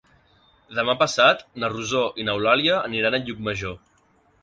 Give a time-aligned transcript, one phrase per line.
[0.77, 3.83] Demà passat na Rosó i n'Eulàlia aniran a Llucmajor.